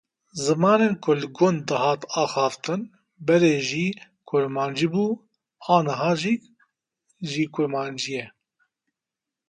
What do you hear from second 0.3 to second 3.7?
Zimanên ku li gund dihat axaftin berê